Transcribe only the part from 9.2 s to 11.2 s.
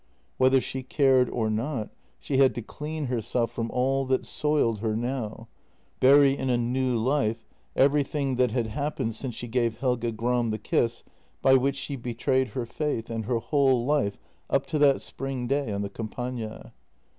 she gave Helge Gram the kiss